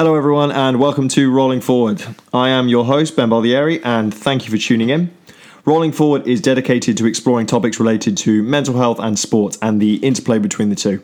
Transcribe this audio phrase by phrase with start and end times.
[0.00, 2.02] Hello, everyone, and welcome to Rolling Forward.
[2.32, 5.14] I am your host, Ben Baldieri, and thank you for tuning in.
[5.66, 9.96] Rolling Forward is dedicated to exploring topics related to mental health and sport and the
[9.96, 11.02] interplay between the two.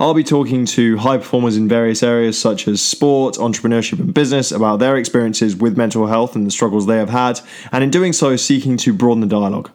[0.00, 4.50] I'll be talking to high performers in various areas such as sport, entrepreneurship, and business
[4.50, 7.38] about their experiences with mental health and the struggles they have had,
[7.70, 9.70] and in doing so, seeking to broaden the dialogue.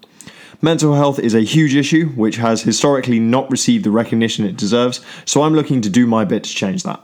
[0.63, 4.99] Mental health is a huge issue which has historically not received the recognition it deserves,
[5.25, 7.03] so I'm looking to do my bit to change that.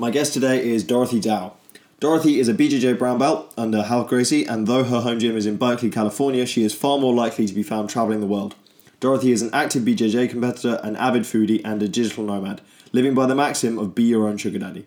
[0.00, 1.54] My guest today is Dorothy Dow.
[1.98, 5.44] Dorothy is a BJJ brown belt under Ralph Gracie, and though her home gym is
[5.44, 8.54] in Berkeley, California, she is far more likely to be found traveling the world.
[9.00, 12.60] Dorothy is an active BJJ competitor, an avid foodie, and a digital nomad,
[12.92, 14.86] living by the maxim of be your own sugar daddy.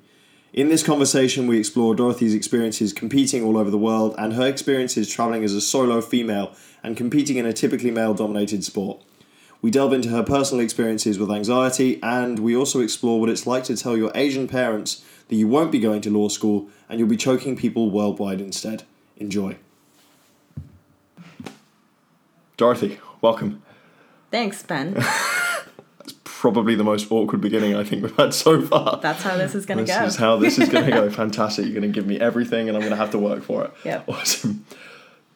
[0.53, 5.09] In this conversation, we explore Dorothy's experiences competing all over the world and her experiences
[5.09, 9.01] traveling as a solo female and competing in a typically male dominated sport.
[9.61, 13.63] We delve into her personal experiences with anxiety, and we also explore what it's like
[13.65, 17.07] to tell your Asian parents that you won't be going to law school and you'll
[17.07, 18.83] be choking people worldwide instead.
[19.17, 19.55] Enjoy.
[22.57, 23.61] Dorothy, welcome.
[24.29, 24.93] Thanks, Ben.
[24.93, 28.99] That's probably the most awkward beginning I think we've had so far.
[29.01, 29.99] That's how this is going to go.
[30.01, 31.09] This is how this is going to go.
[31.11, 31.65] Fantastic.
[31.65, 33.71] You're going to give me everything and I'm going to have to work for it.
[33.85, 34.01] Yeah.
[34.07, 34.65] Awesome.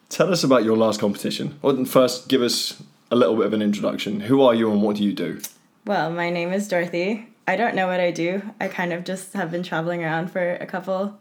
[0.10, 1.58] Tell us about your last competition.
[1.62, 2.82] Well, first, give us
[3.16, 4.20] a little bit of an introduction.
[4.20, 5.40] Who are you and what do you do?
[5.86, 7.28] well, my name is Dorothy.
[7.48, 8.42] I don't know what I do.
[8.60, 11.18] I kind of just have been traveling around for a couple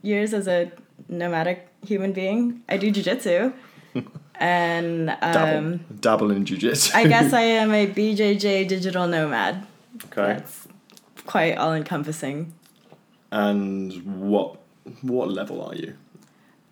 [0.00, 0.72] years as a
[1.08, 2.62] nomadic human being.
[2.70, 3.52] I do jujitsu.
[4.36, 6.96] and Dabble, um, dabble in jiu-jitsu.
[6.96, 9.66] I guess I am a BJJ digital nomad.
[10.06, 10.34] okay.
[10.34, 10.66] That's
[11.26, 12.54] quite all encompassing.
[13.30, 13.92] And
[14.30, 14.56] what
[15.02, 15.96] what level are you?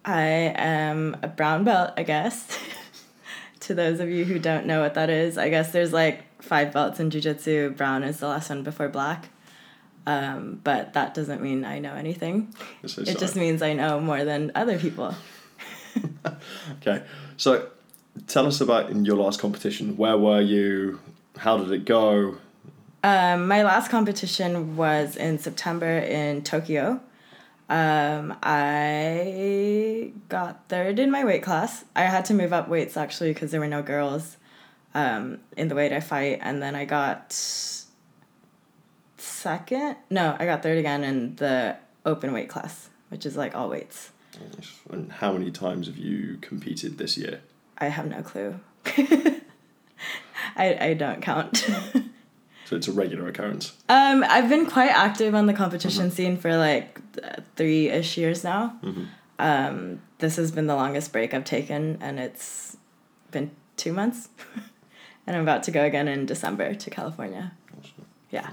[0.06, 2.48] I am a brown belt, I guess.
[3.62, 6.72] to those of you who don't know what that is, I guess there's like five
[6.72, 7.76] belts in jujitsu.
[7.76, 9.28] Brown is the last one before black.
[10.04, 12.54] Um, but that doesn't mean I know anything.
[12.86, 15.14] So It just means I know more than other people.
[16.80, 17.02] Okay.
[17.36, 17.68] So
[18.26, 19.96] tell us about in your last competition.
[19.96, 21.00] Where were you?
[21.36, 22.36] How did it go?
[23.04, 27.00] Um, my last competition was in September in Tokyo.
[27.72, 31.86] Um, I got third in my weight class.
[31.96, 34.36] I had to move up weights actually because there were no girls
[34.94, 37.32] um, in the weight I fight, and then I got
[39.16, 39.96] second.
[40.10, 44.10] No, I got third again in the open weight class, which is like all weights.
[44.90, 47.40] And how many times have you competed this year?
[47.78, 48.60] I have no clue.
[50.56, 51.66] I, I don't count.
[52.72, 53.74] So it's a regular occurrence.
[53.90, 56.98] Um, I've been quite active on the competition scene for like
[57.54, 58.80] three ish years now.
[59.38, 62.78] Um, this has been the longest break I've taken, and it's
[63.30, 64.30] been two months.
[65.26, 67.52] and I'm about to go again in December to California.
[68.30, 68.48] Yeah.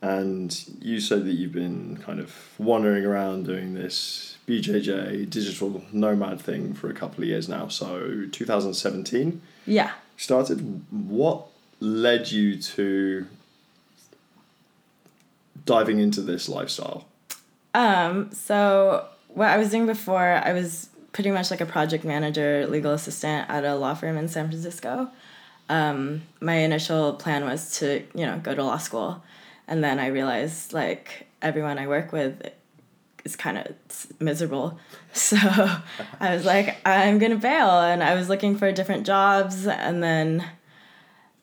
[0.00, 6.40] And you said that you've been kind of wandering around doing this BJJ digital nomad
[6.40, 7.68] thing for a couple of years now.
[7.68, 9.90] So 2017 Yeah.
[10.16, 10.82] started.
[10.90, 11.48] What
[11.82, 13.26] led you to
[15.66, 17.06] diving into this lifestyle?
[17.74, 22.66] Um, so what I was doing before, I was pretty much like a project manager,
[22.68, 25.08] legal assistant at a law firm in San Francisco.
[25.68, 29.22] Um, my initial plan was to, you know, go to law school.
[29.66, 32.48] And then I realized like everyone I work with
[33.24, 33.74] is kind of
[34.20, 34.78] miserable.
[35.14, 37.68] So I was like, I'm gonna bail.
[37.68, 39.66] And I was looking for different jobs.
[39.66, 40.42] And then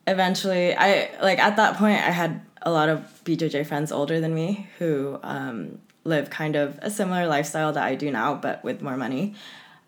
[0.10, 4.34] eventually, I like at that point, I had a lot of BJJ friends older than
[4.34, 8.82] me who um, live kind of a similar lifestyle that I do now, but with
[8.82, 9.36] more money.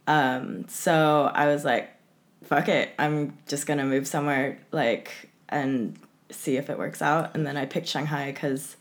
[0.07, 1.89] Um, so I was like,
[2.43, 5.97] fuck it, I'm just gonna move somewhere like and
[6.29, 7.35] see if it works out.
[7.35, 8.77] And then I picked Shanghai because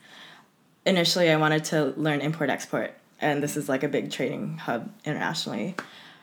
[0.87, 4.91] initially I wanted to learn import export, and this is like a big trading hub
[5.05, 5.75] internationally.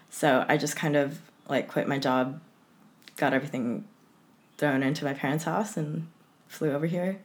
[0.09, 1.19] So I just kind of
[1.49, 2.39] like quit my job,
[3.17, 3.85] got everything
[4.57, 6.07] thrown into my parents' house, and
[6.47, 7.19] flew over here,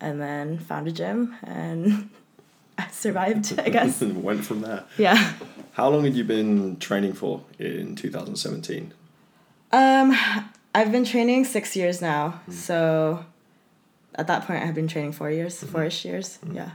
[0.00, 2.10] and then found a gym, and
[2.78, 3.58] I survived.
[3.58, 4.00] I guess.
[4.02, 4.84] and went from there.
[4.98, 5.34] Yeah.
[5.72, 8.92] How long had you been training for in 2017?
[9.72, 10.16] Um,
[10.74, 12.52] I've been training six years now, hmm.
[12.52, 13.24] so
[14.14, 15.66] at that point I had been training four years, hmm.
[15.68, 16.36] four-ish years.
[16.36, 16.54] Hmm.
[16.54, 16.70] Yeah.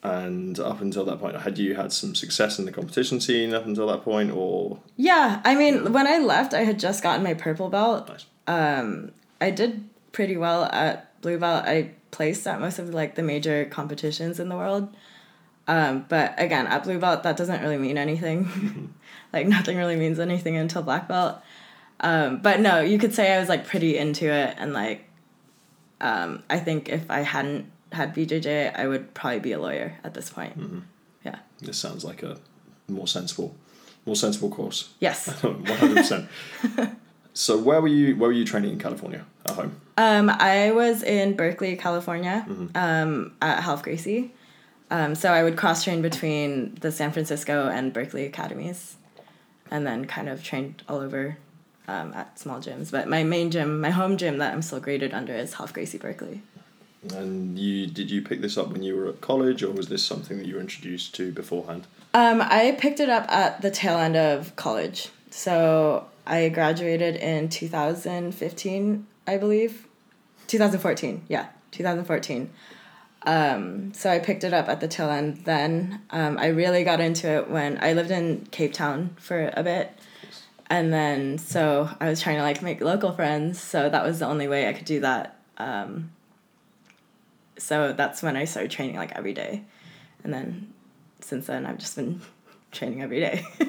[0.00, 3.66] And up until that point, had you had some success in the competition scene up
[3.66, 7.34] until that point, or Yeah, I mean, when I left, I had just gotten my
[7.34, 8.08] purple belt.
[8.08, 8.26] nice?
[8.48, 11.64] Um, I did pretty well at blue belt.
[11.64, 14.88] I placed at most of like the major competitions in the world.
[15.68, 18.94] Um, but again, at blue belt, that doesn't really mean anything.
[19.32, 21.38] like nothing really means anything until black belt.
[22.00, 25.08] Um, but no, you could say I was like pretty into it, and like,
[26.00, 30.14] um, I think if I hadn't had BJJ, I would probably be a lawyer at
[30.14, 30.58] this point.
[30.58, 30.78] Mm-hmm.
[31.24, 31.38] Yeah.
[31.60, 32.38] This sounds like a
[32.86, 33.56] more sensible,
[34.06, 34.90] more sensible course.
[35.00, 35.26] Yes.
[35.42, 36.28] One hundred percent.
[37.38, 38.16] So where were you?
[38.16, 39.80] Where were you training in California at home?
[39.96, 42.44] Um, I was in Berkeley, California,
[42.74, 44.34] um, at Ralph Gracie.
[44.90, 48.96] Um, so I would cross train between the San Francisco and Berkeley academies,
[49.70, 51.38] and then kind of trained all over
[51.86, 52.90] um, at small gyms.
[52.90, 55.98] But my main gym, my home gym that I'm still graded under is Ralph Gracie
[55.98, 56.42] Berkeley.
[57.14, 60.04] And you did you pick this up when you were at college, or was this
[60.04, 61.86] something that you were introduced to beforehand?
[62.14, 65.10] Um, I picked it up at the tail end of college.
[65.30, 69.86] So I graduated in 2015, I believe.
[70.46, 72.50] 2014, yeah, 2014.
[73.22, 76.00] Um, so I picked it up at the tail end then.
[76.10, 79.92] Um, I really got into it when I lived in Cape Town for a bit.
[80.70, 83.60] And then, so I was trying to like make local friends.
[83.60, 85.38] So that was the only way I could do that.
[85.56, 86.12] Um,
[87.56, 89.64] so that's when I started training like every day.
[90.22, 90.72] And then
[91.20, 92.20] since then, I've just been
[92.70, 93.44] training every day.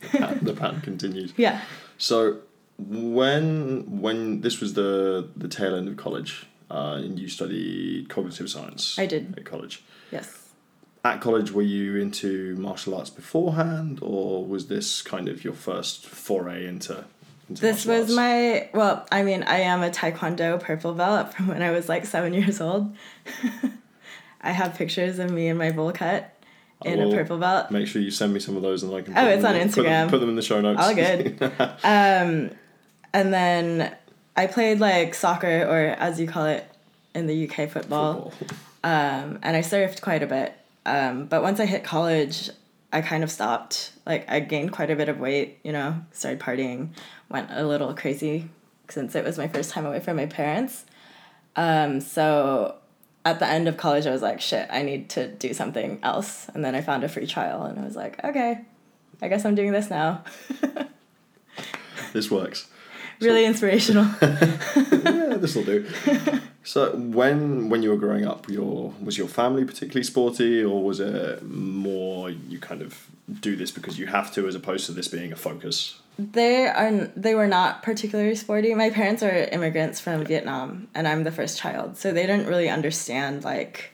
[0.00, 1.32] The pattern, the pattern continues.
[1.36, 1.60] yeah.
[1.98, 2.38] So
[2.78, 8.50] when when this was the the tail end of college, uh, and you studied cognitive
[8.50, 8.98] science.
[8.98, 9.34] I did.
[9.36, 9.82] at college.
[10.10, 10.42] Yes.
[11.04, 16.04] At college, were you into martial arts beforehand, or was this kind of your first
[16.04, 17.04] foray into?
[17.48, 18.12] into This was arts?
[18.16, 22.06] my, well, I mean, I am a Taekwondo purple belt from when I was like
[22.06, 22.94] seven years old.
[24.40, 26.35] I have pictures of me in my bowl cut
[26.84, 27.70] in a purple belt.
[27.70, 29.16] Make sure you send me some of those, and I can.
[29.16, 30.10] Oh, it's on in- put them- Instagram.
[30.10, 30.80] Put them in the show notes.
[30.82, 31.42] All good.
[31.84, 32.50] um,
[33.12, 33.94] and then
[34.36, 36.68] I played like soccer, or as you call it
[37.14, 38.30] in the UK, football.
[38.30, 38.56] Football.
[38.84, 40.54] Um, and I surfed quite a bit.
[40.84, 42.50] Um, but once I hit college,
[42.92, 43.90] I kind of stopped.
[44.06, 46.90] Like I gained quite a bit of weight, you know, started partying,
[47.28, 48.48] went a little crazy
[48.88, 50.84] since it was my first time away from my parents.
[51.56, 52.76] Um, so
[53.26, 56.48] at the end of college, I was like, shit, I need to do something else.
[56.54, 58.60] And then I found a free trial and I was like, okay,
[59.20, 60.22] I guess I'm doing this now.
[62.12, 62.68] This works.
[63.20, 64.04] really inspirational.
[64.22, 65.86] yeah, this will do.
[66.66, 70.98] So when when you were growing up, your was your family particularly sporty, or was
[70.98, 73.06] it more you kind of
[73.40, 76.00] do this because you have to, as opposed to this being a focus?
[76.18, 78.74] They are they were not particularly sporty.
[78.74, 81.96] My parents are immigrants from Vietnam and I'm the first child.
[81.96, 83.92] So they didn't really understand like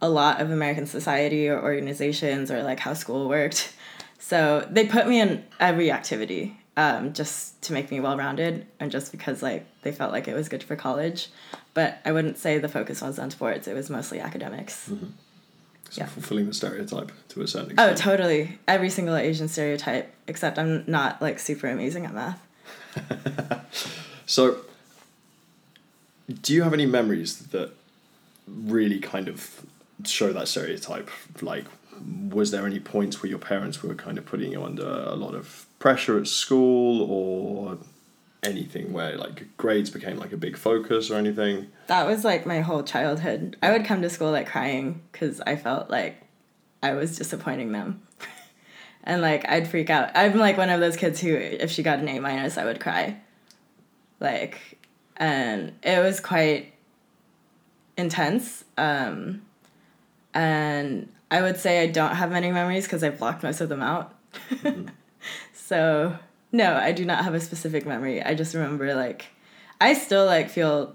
[0.00, 3.74] a lot of American society or organizations or like how school worked.
[4.18, 8.90] So they put me in every activity um, just to make me well rounded and
[8.90, 11.28] just because like they felt like it was good for college.
[11.74, 13.66] But I wouldn't say the focus was on sports.
[13.66, 14.88] It was mostly academics.
[14.88, 14.98] So
[15.94, 16.06] Yeah.
[16.06, 18.06] fulfilling the stereotype to a certain oh, extent.
[18.06, 18.58] Oh, totally.
[18.66, 22.40] Every single Asian stereotype, except I'm not like super amazing at math.
[24.32, 24.60] So,
[26.40, 27.72] do you have any memories that
[28.46, 29.60] really kind of
[30.04, 31.10] show that stereotype?
[31.42, 31.66] Like,
[32.30, 35.34] was there any points where your parents were kind of putting you under a lot
[35.34, 37.76] of pressure at school or
[38.42, 41.68] anything where like grades became like a big focus or anything?
[41.86, 43.56] that was like my whole childhood.
[43.62, 46.22] I would come to school like crying because I felt like
[46.82, 48.02] I was disappointing them.
[49.04, 50.10] and like I'd freak out.
[50.14, 52.80] I'm like one of those kids who, if she got an A minus, I would
[52.80, 53.20] cry.
[54.20, 54.78] Like,
[55.16, 56.72] and it was quite
[57.96, 58.64] intense.
[58.76, 59.42] Um,
[60.34, 63.82] and I would say I don't have many memories because I've blocked most of them
[63.82, 64.14] out.
[65.54, 66.16] so,
[66.52, 68.22] no, I do not have a specific memory.
[68.22, 69.26] I just remember like,
[69.80, 70.94] I still like feel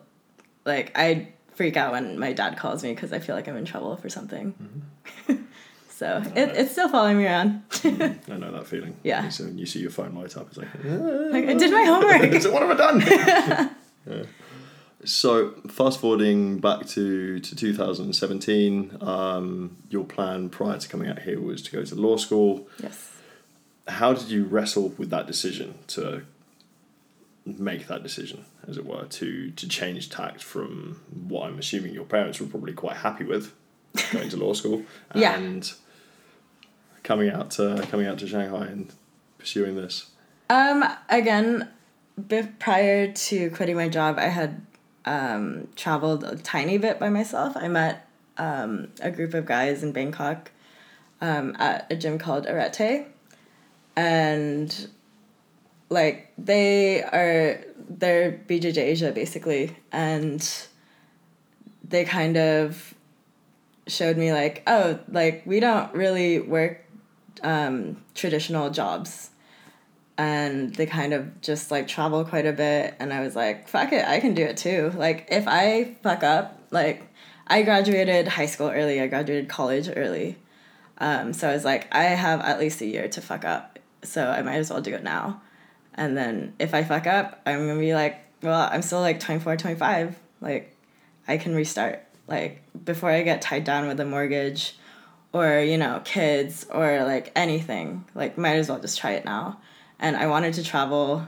[0.66, 3.66] like I freak out when my dad calls me because I feel like I'm in
[3.66, 4.54] trouble for something.
[5.28, 5.44] Mm-hmm.
[5.90, 7.68] so it, it's still following me around.
[7.70, 8.32] Mm-hmm.
[8.32, 8.96] I know that feeling.
[9.04, 9.30] Yeah.
[9.30, 12.02] So when you see your phone light up, it's like, like I did my ah.
[12.02, 12.42] homework.
[12.42, 13.74] so what have I done?
[14.08, 14.24] Yeah.
[15.06, 21.40] So fast forwarding back to, to 2017, um, your plan prior to coming out here
[21.40, 22.68] was to go to law school.
[22.82, 23.17] yes.
[23.88, 26.24] How did you wrestle with that decision to
[27.46, 32.06] make that decision, as it were, to to change tact from what I'm assuming your
[32.06, 33.54] parents were probably quite happy with,
[34.12, 34.84] going to law school,
[35.16, 35.38] Yeah.
[35.38, 35.72] and
[37.04, 38.92] coming out to coming out to Shanghai and
[39.38, 40.12] pursuing this.
[40.50, 40.84] Um.
[41.10, 41.70] Again,
[42.60, 44.62] prior to quitting my job, I had
[45.06, 47.56] um, traveled a tiny bit by myself.
[47.56, 50.52] I met um, a group of guys in Bangkok
[51.22, 53.08] um, at a gym called Arete,
[53.98, 54.88] and
[55.90, 60.68] like they are they're BJJ Asia basically, and
[61.84, 62.94] they kind of
[63.88, 66.86] showed me like oh like we don't really work
[67.44, 69.32] um, traditional jobs
[70.18, 73.94] and they kind of just like travel quite a bit and i was like fuck
[73.94, 77.08] it i can do it too like if i fuck up like
[77.50, 79.02] I graduated high school early.
[79.02, 80.38] I graduated college early.
[80.98, 83.80] Um, so I was like, I have at least a year to fuck up.
[84.08, 85.42] So I might as well do it now.
[85.94, 89.58] And then if I fuck up, I'm to be like, well, I'm still like 24,
[89.58, 90.18] 25.
[90.42, 90.76] Like,
[91.28, 92.04] I can restart.
[92.28, 94.78] Like, before I get tied down with a mortgage
[95.34, 99.60] or, you know, kids or like anything, like, might as well just try it now.
[100.00, 101.28] And I wanted to travel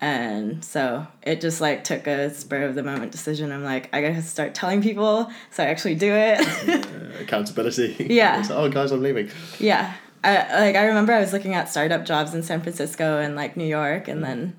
[0.00, 3.50] and so it just like took a spur of the moment decision.
[3.50, 6.86] I'm like, I gotta start telling people so I actually do it.
[7.20, 8.06] accountability.
[8.08, 8.46] Yeah.
[8.50, 9.30] oh, guys, I'm leaving.
[9.58, 9.94] Yeah.
[10.24, 13.56] I, like I remember I was looking at startup jobs in San Francisco and like
[13.56, 14.56] New York, and then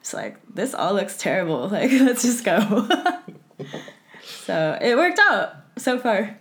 [0.00, 1.68] it's like this all looks terrible.
[1.72, 2.88] Like let's just go.
[4.24, 6.36] so it worked out so far.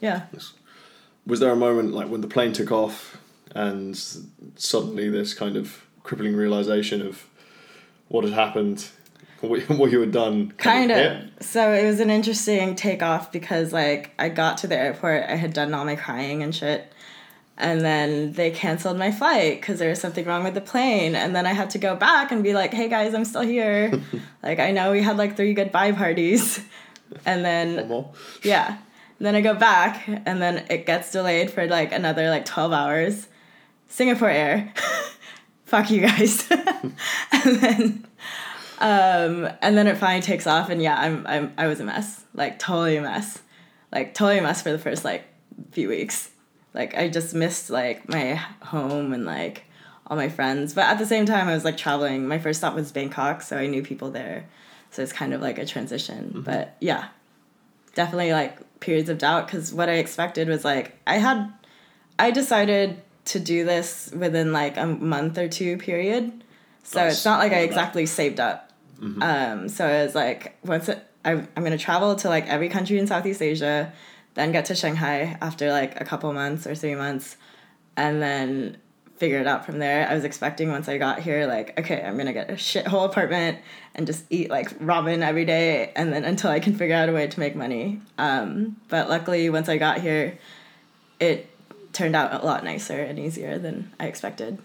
[0.00, 0.26] Yeah.
[1.26, 3.18] Was there a moment like when the plane took off
[3.54, 3.96] and
[4.56, 7.26] suddenly this kind of crippling realization of
[8.08, 8.86] what had happened,
[9.40, 10.52] what you had done.
[10.52, 11.28] Kind, of.
[11.40, 15.52] So it was an interesting takeoff because like I got to the airport, I had
[15.52, 16.92] done all my crying and shit.
[17.58, 21.14] And then they canceled my flight because there was something wrong with the plane.
[21.14, 23.92] And then I had to go back and be like, hey guys, I'm still here.
[24.42, 26.60] like, I know we had like three goodbye parties.
[27.24, 28.04] And then,
[28.42, 28.78] yeah.
[29.18, 32.72] And then I go back and then it gets delayed for like another like 12
[32.72, 33.28] hours.
[33.88, 34.72] Singapore Air.
[35.66, 36.50] fuck you guys.
[36.50, 36.96] and
[37.60, 38.06] then
[38.78, 42.24] um and then it finally takes off and yeah, I'm I'm I was a mess.
[42.34, 43.40] Like totally a mess.
[43.92, 45.24] Like totally a mess for the first like
[45.70, 46.30] few weeks.
[46.76, 49.64] Like I just missed like my home and like
[50.06, 50.74] all my friends.
[50.74, 52.28] But at the same time I was like traveling.
[52.28, 54.46] My first stop was Bangkok, so I knew people there.
[54.90, 56.26] So it's kind of like a transition.
[56.26, 56.40] Mm-hmm.
[56.42, 57.08] But yeah.
[57.94, 61.50] Definitely like periods of doubt cuz what I expected was like I had
[62.18, 66.44] I decided to do this within like a month or two period.
[66.82, 67.14] So nice.
[67.14, 68.70] it's not like I exactly saved up.
[69.00, 69.22] Mm-hmm.
[69.22, 72.98] Um, so it was like once it, I, I'm gonna travel to like every country
[72.98, 73.92] in Southeast Asia,
[74.36, 77.36] then get to Shanghai after like a couple months or three months,
[77.96, 78.76] and then
[79.16, 80.06] figure it out from there.
[80.06, 83.58] I was expecting once I got here, like, okay, I'm gonna get a shithole apartment
[83.94, 87.12] and just eat like ramen every day, and then until I can figure out a
[87.12, 88.00] way to make money.
[88.18, 90.38] Um, but luckily, once I got here,
[91.18, 91.48] it
[91.94, 94.58] turned out a lot nicer and easier than I expected.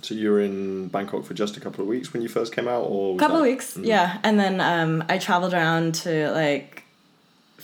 [0.00, 2.68] So you were in Bangkok for just a couple of weeks when you first came
[2.68, 3.42] out, or a couple that...
[3.42, 3.84] of weeks, mm-hmm.
[3.84, 4.18] yeah.
[4.22, 6.83] And then um, I traveled around to like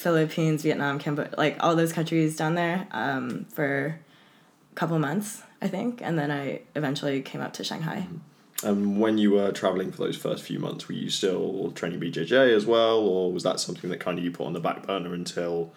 [0.01, 3.99] Philippines, Vietnam, Cambodia, like all those countries down there um, for
[4.73, 8.07] a couple months, I think, and then I eventually came up to Shanghai.
[8.09, 8.67] Mm-hmm.
[8.67, 12.55] And when you were traveling for those first few months, were you still training BJJ
[12.55, 15.15] as well, or was that something that kind of you put on the back burner
[15.15, 15.73] until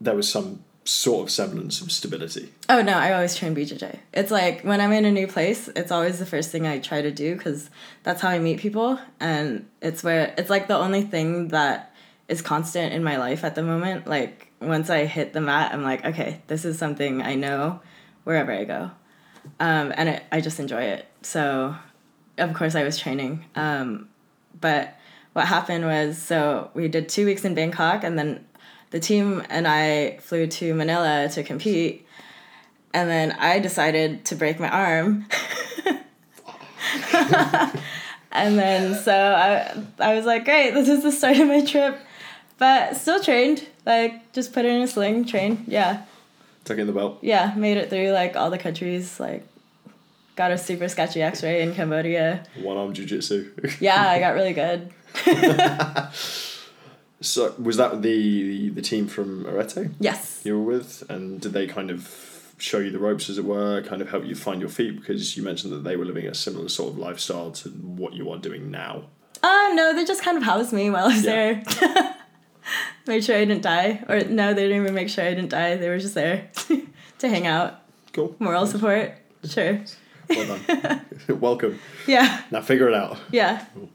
[0.00, 2.50] there was some sort of semblance of stability.
[2.68, 3.98] Oh no, I always train BJJ.
[4.14, 7.02] It's like when I'm in a new place, it's always the first thing I try
[7.02, 7.68] to do because
[8.04, 11.94] that's how I meet people, and it's where it's like the only thing that
[12.28, 14.06] is constant in my life at the moment.
[14.06, 17.80] Like once I hit the mat, I'm like, okay, this is something I know
[18.24, 18.90] wherever I go,
[19.58, 21.06] um, and it, I just enjoy it.
[21.22, 21.74] So,
[22.36, 24.08] of course, I was training, um,
[24.60, 24.96] but
[25.32, 28.44] what happened was so we did two weeks in Bangkok, and then
[28.90, 32.06] the team and I flew to Manila to compete,
[32.92, 35.26] and then I decided to break my arm.
[38.32, 41.98] and then so I I was like, great, this is the start of my trip,
[42.58, 43.66] but still trained.
[43.86, 45.64] Like just put it in a sling, train.
[45.66, 46.02] Yeah.
[46.64, 47.18] Tuck in the belt.
[47.22, 49.18] Yeah, made it through like all the countries.
[49.18, 49.46] Like,
[50.36, 52.44] got a super sketchy X-ray in Cambodia.
[52.60, 53.78] One arm jujitsu.
[53.80, 54.92] yeah, I got really good.
[57.20, 59.90] So was that the the team from Arete?
[59.98, 60.40] Yes.
[60.44, 63.82] You were with, and did they kind of show you the ropes, as it were,
[63.82, 65.00] kind of help you find your feet?
[65.00, 68.30] Because you mentioned that they were living a similar sort of lifestyle to what you
[68.30, 69.04] are doing now.
[69.42, 71.62] Uh no, they just kind of housed me while I was yeah.
[71.62, 72.14] there.
[73.08, 75.76] Made sure I didn't die, or no, they didn't even make sure I didn't die.
[75.76, 76.50] They were just there
[77.20, 77.80] to hang out.
[78.12, 78.36] Cool.
[78.38, 79.14] Moral support.
[79.48, 79.80] Sure.
[80.28, 81.00] Well done.
[81.40, 81.78] Welcome.
[82.06, 82.42] Yeah.
[82.50, 83.18] Now figure it out.
[83.30, 83.64] Yeah.
[83.72, 83.88] Cool.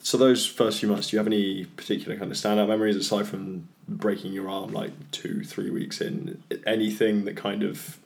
[0.00, 3.26] So those first few months, do you have any particular kind of standout memories aside
[3.26, 6.42] from breaking your arm like two, three weeks in?
[6.66, 7.98] Anything that kind of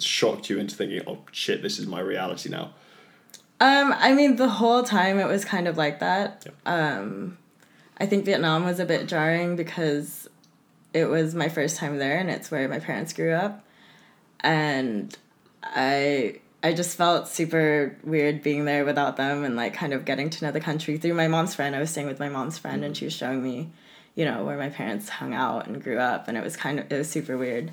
[0.00, 2.72] shocked you into thinking, "Oh shit, this is my reality now."
[3.60, 6.46] Um, I mean, the whole time it was kind of like that.
[6.66, 7.38] Um,
[8.00, 10.28] I think Vietnam was a bit jarring because
[10.92, 13.64] it was my first time there, and it's where my parents grew up,
[14.40, 15.16] and
[15.62, 20.28] I I just felt super weird being there without them and like kind of getting
[20.30, 21.76] to know the country through my mom's friend.
[21.76, 23.70] I was staying with my mom's friend and she was showing me,
[24.16, 26.90] you know, where my parents hung out and grew up and it was kind of
[26.90, 27.70] it was super weird.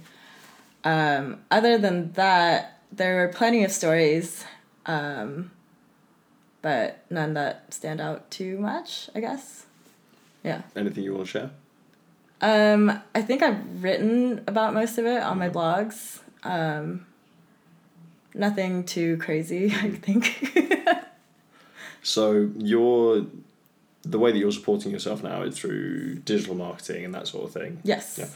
[0.83, 4.45] Um, other than that, there were plenty of stories,
[4.85, 5.49] um,
[6.61, 9.64] but none that stand out too much, I guess.
[10.45, 10.61] Yeah.
[10.75, 11.51] Anything you want to share?
[12.41, 16.19] Um, I think I've written about most of it on my blogs.
[16.43, 17.05] Um,
[18.33, 20.51] nothing too crazy, I think.
[22.03, 23.25] So you're
[24.03, 27.51] the way that you're supporting yourself now is through digital marketing and that sort of
[27.51, 27.79] thing.
[27.83, 28.17] yes.
[28.19, 28.27] Yeah.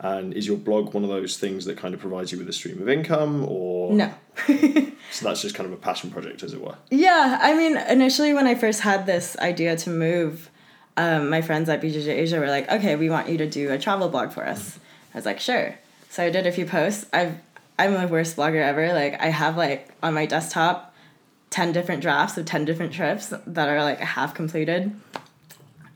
[0.00, 2.52] And is your blog one of those things that kind of provides you with a
[2.52, 4.12] stream of income, or No.
[5.12, 6.74] So that's just kind of a passion project, as it were.
[6.90, 10.50] Yeah, I mean, initially when I first had this idea to move,
[10.96, 13.78] um, my friends at BJJ Asia were like, "Okay, we want you to do a
[13.78, 14.78] travel blog for us."
[15.14, 15.74] I was like, "Sure."
[16.10, 17.06] So I did a few posts.
[17.12, 17.38] I've
[17.78, 18.92] I'm the worst blogger ever.
[18.92, 20.94] Like I have like on my desktop,
[21.50, 24.94] ten different drafts of ten different trips that are like half completed.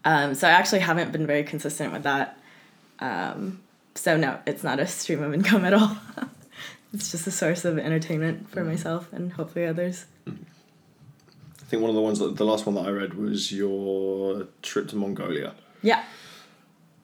[0.05, 2.38] Um, so I actually haven't been very consistent with that.
[3.00, 3.61] Um,
[3.95, 5.97] so no, it's not a stream of income at all.
[6.95, 10.07] it's just a source of entertainment for myself and hopefully others.
[11.67, 14.47] I think one of the ones that the last one that I read was your
[14.63, 15.55] trip to Mongolia.
[15.83, 16.05] Yeah.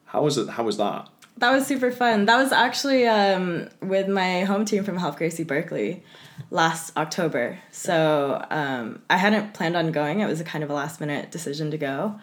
[0.04, 0.48] How was it?
[0.50, 1.08] How was that?
[1.38, 2.26] That was super fun.
[2.26, 6.04] That was actually um, with my home team from Ralph Gracie Berkeley
[6.50, 7.58] last October.
[7.72, 10.20] So um, I hadn't planned on going.
[10.20, 12.20] It was a kind of a last minute decision to go.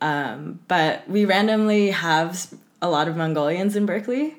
[0.00, 2.46] Um, but we randomly have
[2.80, 4.36] a lot of Mongolians in Berkeley.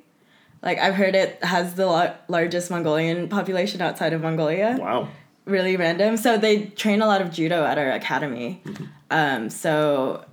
[0.61, 5.09] Like I've heard it has the la- largest Mongolian population outside of Mongolia Wow.
[5.47, 6.17] Really random.
[6.17, 8.61] So they train a lot of judo at our academy.
[9.09, 10.25] Um, so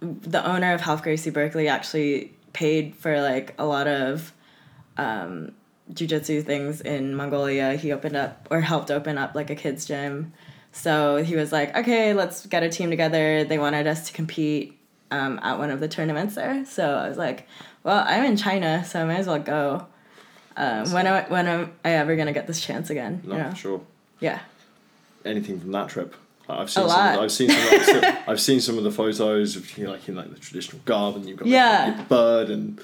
[0.00, 4.32] the owner of Ralph Gracie Berkeley actually paid for like a lot of
[4.96, 5.52] um,
[5.92, 7.74] jujitsu things in Mongolia.
[7.74, 10.32] He opened up or helped open up like a kids gym.
[10.72, 13.44] So he was like, okay, let's get a team together.
[13.44, 14.76] They wanted us to compete
[15.10, 16.64] um, at one of the tournaments there.
[16.64, 17.46] So I was like,
[17.84, 19.86] well, I'm in China, so I might as well go.
[20.56, 23.22] Um, when I, when am I ever gonna get this chance again?
[23.24, 23.50] No, you know?
[23.50, 23.80] for sure.
[24.24, 24.40] Yeah.
[25.24, 26.14] Anything from that trip?
[26.48, 27.14] Like, I've seen some.
[27.14, 27.50] Of, I've seen.
[27.50, 30.30] Some, I've, seen, I've seen some of the photos of you know, like in like
[30.32, 31.96] the traditional garb, and you've got like, Yeah.
[31.96, 32.80] your bird and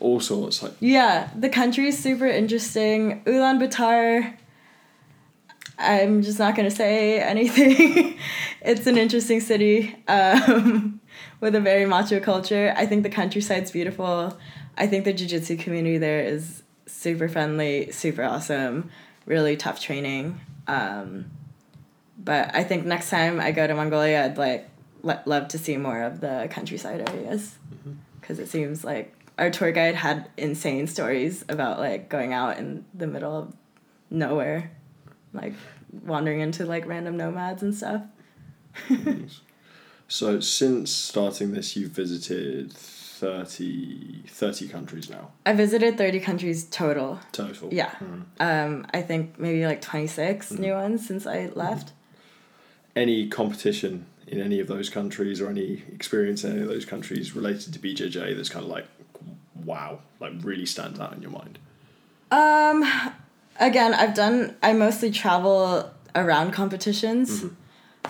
[0.00, 0.62] all sorts.
[0.62, 3.22] Like Yeah, the country is super interesting.
[3.24, 4.34] Ulaanbaatar.
[5.78, 8.18] I'm just not gonna say anything.
[8.62, 11.00] it's an interesting city um,
[11.40, 12.72] with a very macho culture.
[12.76, 14.38] I think the countryside's beautiful.
[14.76, 18.90] I think the jiu-jitsu community there is super friendly, super awesome,
[19.26, 20.40] really tough training.
[20.66, 21.30] Um,
[22.18, 24.68] but I think next time I go to Mongolia, I'd like
[25.02, 27.56] le- love to see more of the countryside areas.
[28.20, 32.84] Because it seems like our tour guide had insane stories about like going out in
[32.94, 33.54] the middle of
[34.10, 34.70] nowhere,
[35.32, 35.54] like
[36.04, 38.02] wandering into like random nomads and stuff.
[40.12, 47.18] So, since starting this, you've visited 30, 30 countries now I visited 30 countries total.
[47.32, 47.72] total.
[47.72, 47.92] Yeah.
[47.92, 48.24] Mm.
[48.38, 51.92] Um, I think maybe like 26 new ones since I left.
[52.94, 57.34] Any competition in any of those countries, or any experience in any of those countries
[57.34, 58.86] related to BJJ that's kind of like,
[59.64, 61.58] wow, like really stands out in your mind.
[62.30, 62.84] Um,
[63.58, 64.56] again, I've done.
[64.62, 67.44] I mostly travel around competitions,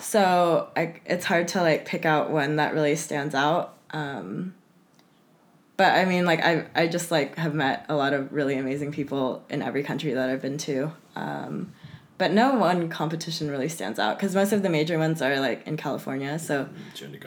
[0.01, 3.75] so I, it's hard to like pick out one that really stands out.
[3.91, 4.55] Um,
[5.77, 8.91] but I mean, like I I just like have met a lot of really amazing
[8.91, 10.91] people in every country that I've been to.
[11.15, 11.73] Um,
[12.17, 15.65] but no one competition really stands out because most of the major ones are like
[15.67, 16.37] in California.
[16.39, 16.69] So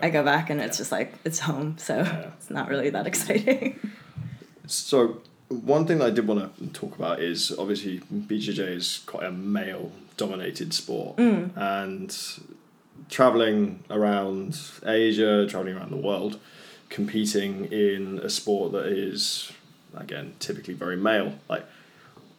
[0.00, 1.76] I go back and it's just like it's home.
[1.79, 2.31] So Yeah.
[2.37, 3.79] it's not really that exciting.
[4.66, 9.24] So one thing that I did want to talk about is obviously BJJ is quite
[9.24, 12.16] a male dominated sport and
[13.09, 16.38] traveling around Asia, traveling around the world,
[16.88, 19.53] competing in a sport that is
[19.97, 21.35] again typically very male.
[21.49, 21.64] Like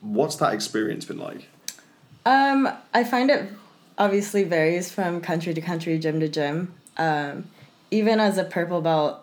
[0.01, 1.49] what's that experience been like?
[2.25, 3.49] Um, I find it
[3.97, 6.73] obviously varies from country to country, gym to gym.
[6.97, 7.45] Um,
[7.89, 9.19] even as a purple belt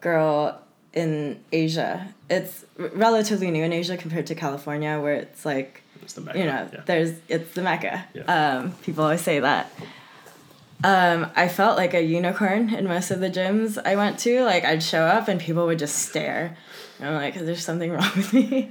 [0.00, 0.60] girl
[0.92, 6.20] in Asia, it's relatively new in Asia compared to California, where it's like It's the
[6.20, 6.38] mecca.
[6.38, 6.80] you know, yeah.
[6.86, 8.04] there's it's the mecca.
[8.14, 8.22] Yeah.
[8.22, 9.70] Um, people always say that.
[10.84, 14.44] Um, I felt like a unicorn in most of the gyms I went to.
[14.44, 16.56] Like I'd show up and people would just stare.
[16.98, 18.70] And I'm like, there's something wrong with me.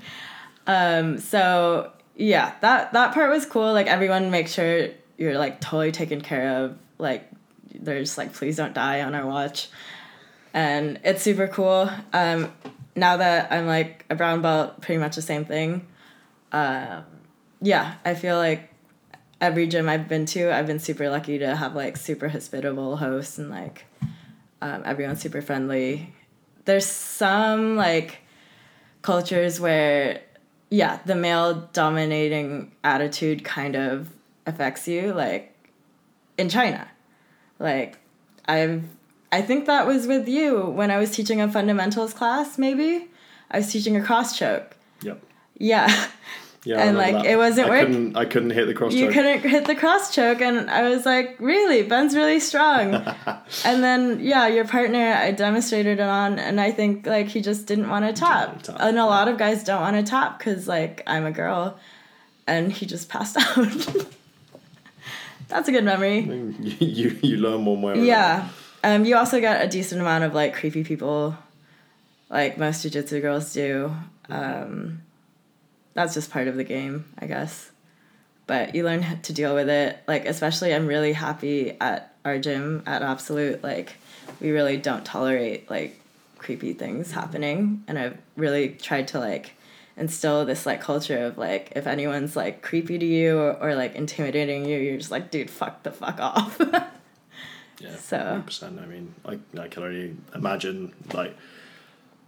[0.68, 3.74] Um, so yeah, that that part was cool.
[3.74, 6.78] Like everyone makes sure you're like totally taken care of.
[6.98, 7.30] Like
[7.74, 9.70] there's like please don't die on our watch.
[10.54, 11.90] And it's super cool.
[12.14, 12.54] Um,
[12.96, 15.86] now that I'm like a brown belt, pretty much the same thing.
[16.52, 17.04] Um,
[17.62, 18.70] yeah, I feel like
[19.42, 23.38] every gym I've been to, I've been super lucky to have like super hospitable hosts
[23.38, 23.86] and like
[24.62, 26.14] um, everyone's super friendly.
[26.66, 28.20] There's some like
[29.02, 30.22] cultures where,
[30.70, 34.10] yeah, the male dominating attitude kind of
[34.46, 35.56] affects you, like
[36.38, 36.88] in China.
[37.60, 37.98] Like
[38.48, 38.84] I've
[39.32, 43.10] I think that was with you when I was teaching a fundamentals class, maybe.
[43.52, 44.78] I was teaching a cross choke.
[45.02, 45.22] Yep.
[45.58, 46.08] Yeah.
[46.66, 47.26] Yeah, And, like, that.
[47.28, 49.00] it wasn't I work- Couldn't, I couldn't hit the cross choke.
[49.00, 49.14] You choke.
[49.14, 51.84] couldn't hit the cross choke, and I was like, really?
[51.84, 52.96] Ben's really strong.
[53.66, 57.68] and then, yeah, your partner, I demonstrated it on, and I think, like, he just
[57.68, 58.68] didn't want to tap.
[58.68, 61.78] wanna And a lot of guys don't want to tap because, like, I'm a girl,
[62.48, 64.06] and he just passed out.
[65.48, 66.20] That's a good memory.
[66.60, 68.04] you, you, you learn one way.
[68.04, 68.50] Yeah.
[68.84, 71.36] Um, you also get a decent amount of like creepy people,
[72.30, 73.92] like most jujitsu girls do.
[74.30, 75.02] Um,
[75.96, 77.72] that's just part of the game, I guess.
[78.48, 79.98] But you learn to deal with it.
[80.08, 83.64] Like especially, I'm really happy at our gym at Absolute.
[83.64, 83.96] Like
[84.40, 86.00] we really don't tolerate like
[86.38, 89.54] creepy things happening, and I've really tried to like
[89.98, 93.96] instill this like culture of like if anyone's like creepy to you or, or like
[93.96, 96.62] intimidating you, you're just like, dude, fuck the fuck off.
[97.78, 98.82] Yeah, So- 100%.
[98.82, 101.36] I mean, I, I can only imagine, like,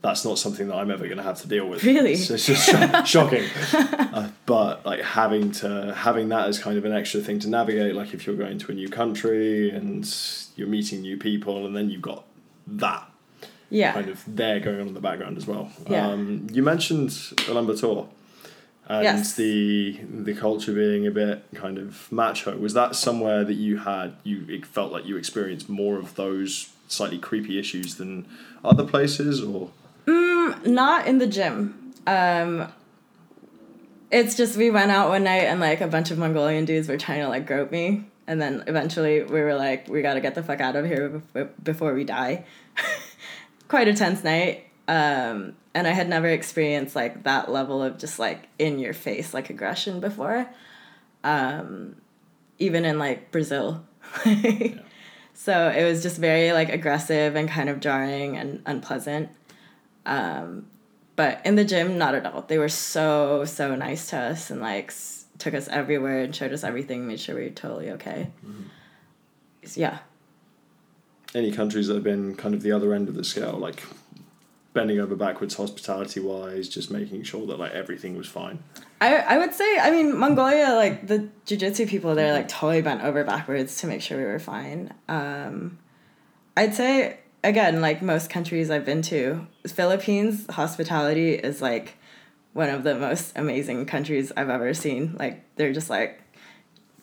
[0.01, 1.83] that's not something that I'm ever going to have to deal with.
[1.83, 2.13] Really?
[2.13, 3.43] It's, it's just sho- shocking.
[3.73, 7.95] Uh, but, like, having to, having that as kind of an extra thing to navigate,
[7.95, 10.07] like, if you're going to a new country and
[10.55, 12.25] you're meeting new people, and then you've got
[12.67, 13.10] that
[13.69, 13.93] yeah.
[13.93, 15.71] kind of there going on in the background as well.
[15.89, 16.07] Yeah.
[16.07, 18.07] Um, you mentioned Ulaanbaatar
[18.89, 19.33] and Yes.
[19.33, 22.55] the the culture being a bit kind of macho.
[22.57, 26.69] Was that somewhere that you had you it felt like you experienced more of those
[26.88, 28.25] slightly creepy issues than
[28.63, 29.71] other places, or
[30.08, 31.93] Not in the gym.
[32.06, 32.72] Um,
[34.10, 36.98] it's just we went out one night and like a bunch of Mongolian dudes were
[36.98, 40.43] trying to like grope me, and then eventually we were like, we gotta get the
[40.43, 41.22] fuck out of here
[41.62, 42.46] before we die.
[43.67, 44.65] Quite a tense night.
[44.88, 49.34] Um, and I had never experienced like that level of just like in your face
[49.34, 50.50] like aggression before.
[51.26, 51.98] Um,
[52.60, 53.84] even in like Brazil.
[55.39, 59.30] So it was just very like aggressive and kind of jarring and unpleasant.
[60.08, 60.67] Um,
[61.15, 62.41] but in the gym, not at all.
[62.48, 66.54] They were so so nice to us and like s- took us everywhere and showed
[66.54, 68.30] us everything, made sure we were totally okay.
[69.65, 70.00] So, yeah,
[71.36, 73.84] any countries that have been kind of the other end of the scale, like
[74.74, 78.60] bending over backwards hospitality wise, just making sure that like everything was fine.
[79.02, 83.04] I I would say I mean Mongolia like the jujitsu people they're like totally bent
[83.04, 84.93] over backwards to make sure we were fine.
[85.10, 85.80] Um,
[86.56, 91.95] I'd say again like most countries I've been to, Philippines hospitality is like
[92.53, 95.15] one of the most amazing countries I've ever seen.
[95.17, 96.21] Like they're just like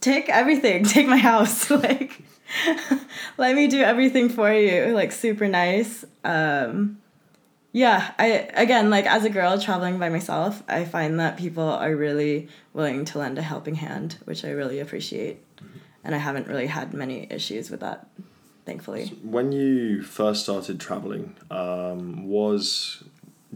[0.00, 2.22] take everything, take my house, like
[3.38, 4.94] let me do everything for you.
[4.94, 6.04] Like super nice.
[6.24, 6.98] Um,
[7.72, 11.96] yeah, I again like as a girl traveling by myself, I find that people are
[11.96, 15.44] really willing to lend a helping hand, which I really appreciate.
[16.04, 18.06] And I haven't really had many issues with that,
[18.64, 19.06] thankfully.
[19.22, 23.04] When you first started traveling, um, was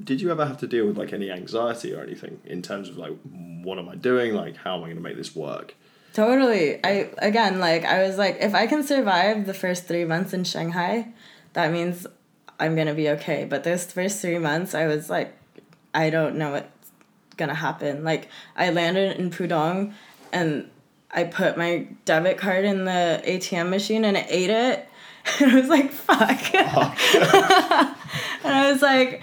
[0.03, 2.97] did you ever have to deal with like any anxiety or anything in terms of
[2.97, 3.17] like
[3.63, 4.35] what am I doing?
[4.35, 5.75] Like how am I going to make this work?
[6.13, 6.81] Totally.
[6.85, 10.45] I again like I was like if I can survive the first 3 months in
[10.45, 11.09] Shanghai,
[11.53, 12.07] that means
[12.61, 13.45] I'm going to be okay.
[13.45, 15.37] But those first 3 months I was like
[15.95, 16.93] I don't know what's
[17.37, 18.05] going to happen.
[18.05, 19.95] Like I landed in Pudong
[20.33, 20.71] and
[21.11, 24.88] I put my debit card in the ATM machine and it ate it.
[25.41, 26.41] And I was like, fuck.
[26.55, 27.95] Oh.
[28.45, 29.23] and I was like,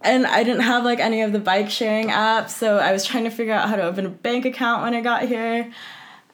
[0.00, 3.24] and I didn't have like any of the bike sharing apps, so I was trying
[3.24, 5.72] to figure out how to open a bank account when I got here.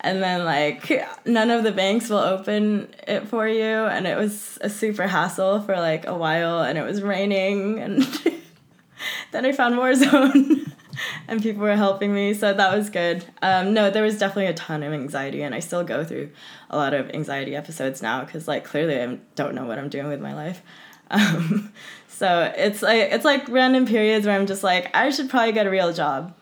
[0.00, 0.90] And then like
[1.24, 5.62] none of the banks will open it for you, and it was a super hassle
[5.62, 8.02] for like a while, and it was raining, and
[9.30, 10.72] then I found Warzone,
[11.28, 13.24] and people were helping me, so that was good.
[13.40, 16.31] Um, no, there was definitely a ton of anxiety, and I still go through
[16.70, 20.09] a lot of anxiety episodes now because like clearly I don't know what I'm doing
[20.09, 20.62] with my life.
[21.14, 21.74] Um,
[22.09, 25.66] so it's like it's like random periods where I'm just like I should probably get
[25.66, 26.35] a real job,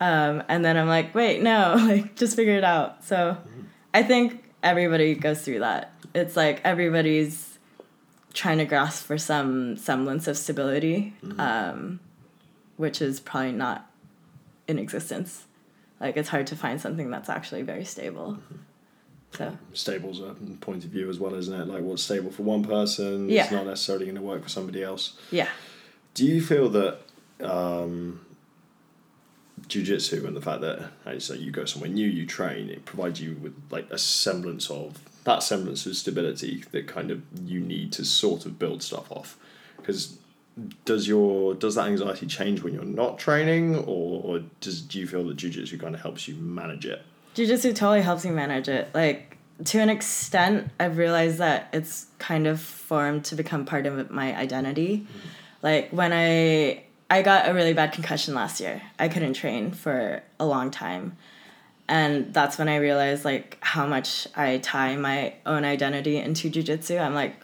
[0.00, 3.02] um, and then I'm like wait no like just figure it out.
[3.02, 3.36] So
[3.92, 5.92] I think everybody goes through that.
[6.14, 7.58] It's like everybody's
[8.34, 11.98] trying to grasp for some semblance of stability, um,
[12.76, 13.90] which is probably not
[14.68, 15.44] in existence.
[16.00, 18.38] Like it's hard to find something that's actually very stable.
[19.32, 21.66] So Stable's a point of view as well, isn't it?
[21.66, 23.46] Like what's stable for one person Yeah.
[23.46, 25.16] is not necessarily going to work for somebody else.
[25.30, 25.48] yeah,
[26.14, 26.98] Do you feel that
[27.40, 28.24] um,
[29.68, 33.36] jiu-jitsu and the fact that as you go somewhere new, you train, it provides you
[33.42, 38.04] with like a semblance of that semblance of stability that kind of you need to
[38.04, 39.36] sort of build stuff off.
[39.76, 40.18] Because
[40.84, 45.06] does your does that anxiety change when you're not training, or, or does do you
[45.06, 47.02] feel that jiu-jitsu kind of helps you manage it?
[47.34, 48.88] jujitsu totally helps me manage it.
[48.94, 54.10] Like to an extent, I've realized that it's kind of formed to become part of
[54.10, 54.98] my identity.
[54.98, 55.28] Mm-hmm.
[55.62, 58.82] Like when I I got a really bad concussion last year.
[58.98, 61.16] I couldn't train for a long time.
[61.86, 67.00] And that's when I realized like how much I tie my own identity into jujitsu.
[67.00, 67.36] I'm like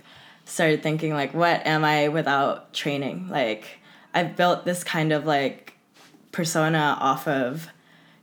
[0.51, 3.29] started thinking like what am I without training?
[3.29, 3.79] Like
[4.13, 5.75] I've built this kind of like
[6.33, 7.69] persona off of,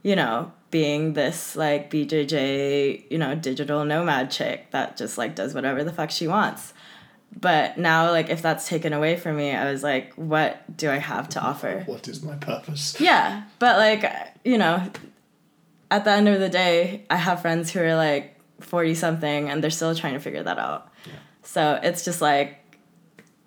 [0.04, 5.54] you know, being this like BJJ, you know, digital nomad chick that just like does
[5.54, 6.74] whatever the fuck she wants.
[7.40, 10.98] But now, like, if that's taken away from me, I was like, what do I
[10.98, 11.84] have to offer?
[11.86, 13.00] What is my purpose?
[13.00, 13.44] Yeah.
[13.60, 14.12] But, like,
[14.44, 14.90] you know,
[15.92, 19.62] at the end of the day, I have friends who are like 40 something and
[19.64, 20.87] they're still trying to figure that out.
[21.48, 21.80] Yeah.
[21.80, 22.58] So it's just like,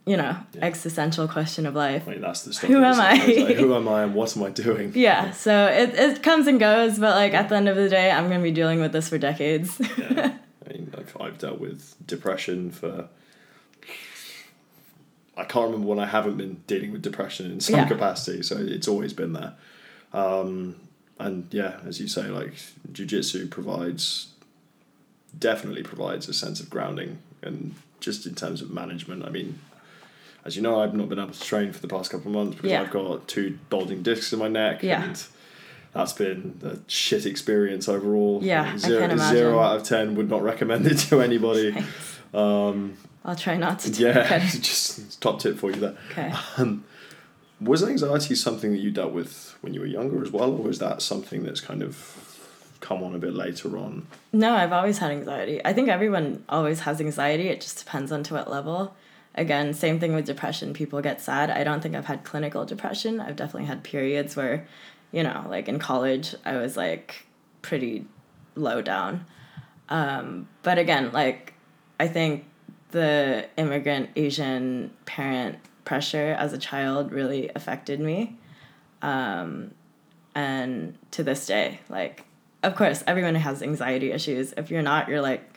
[0.06, 0.64] you know, yeah.
[0.64, 2.04] existential question of life.
[2.06, 2.68] That's the stuff.
[2.68, 3.12] Who am I?
[3.12, 4.92] Like, who am I and what am I doing?
[4.94, 8.10] Yeah, so it, it comes and goes, but like at the end of the day,
[8.10, 9.80] I'm going to be dealing with this for decades.
[9.98, 10.36] yeah.
[10.66, 13.08] I mean, I've, I've dealt with depression for.
[15.36, 17.88] I can't remember when I haven't been dealing with depression in some yeah.
[17.88, 19.54] capacity, so it's always been there.
[20.12, 20.76] Um,
[21.18, 22.54] and yeah, as you say, like
[22.92, 24.28] jujitsu provides,
[25.38, 29.24] definitely provides a sense of grounding and just in terms of management.
[29.24, 29.58] I mean,
[30.44, 32.56] as you know, I've not been able to train for the past couple of months
[32.56, 32.82] because yeah.
[32.82, 34.82] I've got two bulging discs in my neck.
[34.82, 35.04] Yeah.
[35.04, 35.22] And
[35.92, 38.40] that's been a shit experience overall.
[38.42, 39.36] Yeah, zero, I can imagine.
[39.36, 41.84] zero out of ten would not recommend it to anybody.
[42.32, 43.90] Um, I'll try not to.
[43.90, 45.96] Yeah, just top tip for you there.
[46.12, 46.32] Okay.
[46.56, 46.84] Um,
[47.60, 50.78] was anxiety something that you dealt with when you were younger as well, or was
[50.78, 51.96] that something that's kind of
[52.80, 54.06] come on a bit later on?
[54.32, 55.60] No, I've always had anxiety.
[55.64, 57.48] I think everyone always has anxiety.
[57.48, 58.94] It just depends on to what level
[59.34, 60.72] again, same thing with depression.
[60.72, 61.50] People get sad.
[61.50, 63.20] I don't think I've had clinical depression.
[63.20, 64.66] I've definitely had periods where,
[65.12, 67.26] you know, like in college, I was like
[67.62, 68.06] pretty
[68.54, 69.26] low down.
[69.88, 71.54] Um, but again, like,
[71.98, 72.44] I think
[72.90, 78.38] the immigrant Asian parent pressure as a child really affected me.
[79.02, 79.72] Um,
[80.34, 82.24] and to this day, like,
[82.62, 84.52] of course, everyone has anxiety issues.
[84.56, 85.50] If you're not, you're like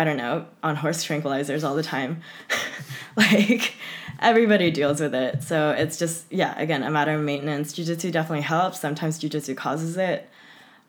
[0.00, 2.22] I don't know, on horse tranquilizers all the time.
[3.16, 3.74] like
[4.18, 5.42] everybody deals with it.
[5.42, 7.74] So it's just, yeah, again, a matter of maintenance.
[7.74, 8.80] Jiu jitsu definitely helps.
[8.80, 10.30] Sometimes jiu jitsu causes it.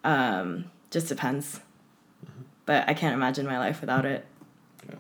[0.06, 1.60] Um, just depends.
[2.26, 2.42] Mm-hmm.
[2.66, 4.26] But I can't imagine my life without it.
[4.88, 4.96] Yeah.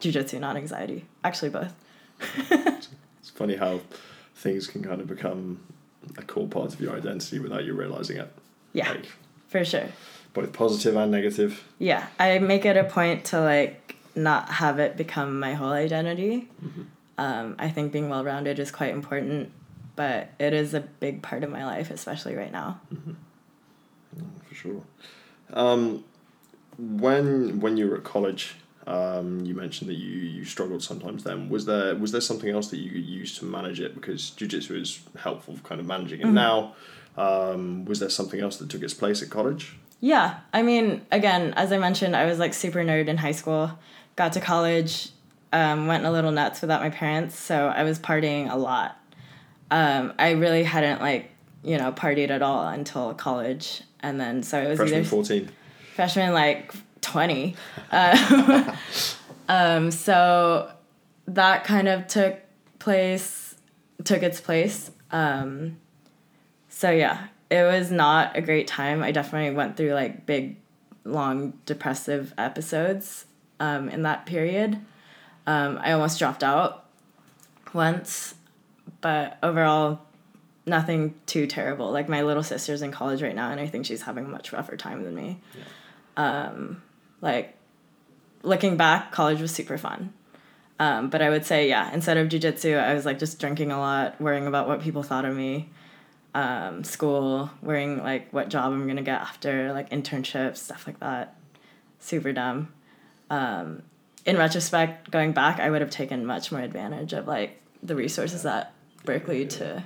[0.00, 1.04] Jiu jitsu, not anxiety.
[1.22, 1.74] Actually, both.
[2.50, 3.80] it's funny how
[4.36, 5.66] things can kind of become
[6.16, 8.32] a core part of your identity without you realizing it.
[8.74, 9.06] Yeah, like,
[9.48, 9.88] for sure
[10.34, 11.64] both positive and negative.
[11.78, 16.48] Yeah, I make it a point to like not have it become my whole identity.
[16.62, 16.82] Mm-hmm.
[17.16, 19.52] Um, I think being well rounded is quite important,
[19.96, 22.80] but it is a big part of my life, especially right now.
[22.92, 23.12] Mm-hmm.
[24.48, 24.82] for sure.
[25.52, 26.04] Um,
[26.76, 28.56] when when you were at college,
[28.88, 31.22] um, you mentioned that you, you struggled sometimes.
[31.22, 34.32] Then was there was there something else that you could use to manage it because
[34.36, 36.34] jujitsu is helpful for kind of managing it mm-hmm.
[36.34, 36.74] now.
[37.16, 39.76] Um, was there something else that took its place at college?
[40.00, 43.70] Yeah, I mean, again, as I mentioned, I was like super nerd in high school.
[44.16, 45.10] Got to college,
[45.52, 48.98] um, went a little nuts without my parents, so I was partying a lot.
[49.70, 51.30] Um, I really hadn't like
[51.62, 55.50] you know partied at all until college, and then so it was freshman either fourteen,
[55.94, 57.56] freshman like twenty.
[57.90, 58.76] Uh,
[59.48, 60.70] um, so
[61.28, 62.38] that kind of took
[62.78, 63.54] place,
[64.04, 64.90] took its place.
[65.10, 65.78] Um,
[66.84, 69.02] so yeah, it was not a great time.
[69.02, 70.56] I definitely went through like big,
[71.02, 73.24] long depressive episodes
[73.58, 74.78] um, in that period.
[75.46, 76.84] Um, I almost dropped out
[77.72, 78.34] once,
[79.00, 80.00] but overall,
[80.66, 81.90] nothing too terrible.
[81.90, 84.52] Like my little sister's in college right now, and I think she's having a much
[84.52, 85.40] rougher time than me.
[86.18, 86.48] Yeah.
[86.48, 86.82] Um,
[87.22, 87.56] like
[88.42, 90.12] looking back, college was super fun.
[90.78, 93.78] Um, but I would say, yeah, instead of jujitsu, I was like just drinking a
[93.78, 95.70] lot, worrying about what people thought of me
[96.34, 101.36] um, school, worrying like what job I'm gonna get after, like internships, stuff like that.
[102.00, 102.72] Super dumb.
[103.30, 103.82] Um,
[104.26, 108.44] in retrospect, going back, I would have taken much more advantage of like the resources
[108.44, 108.72] at
[109.04, 109.84] Berkeley to,